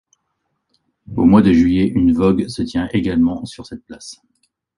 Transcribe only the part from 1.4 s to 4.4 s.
de juillet, une vogue se tient également sur cette place.